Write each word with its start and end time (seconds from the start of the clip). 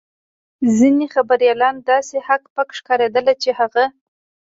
ځینې 0.77 1.05
خبریالان 1.13 1.75
داسې 1.89 2.15
هک 2.27 2.43
پک 2.53 2.69
ښکارېدل 2.77 3.25
چې 3.41 3.49
هغه. 3.59 3.85